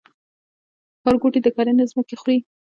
[1.01, 2.37] ښارګوټي د کرنې ځمکې خوري؟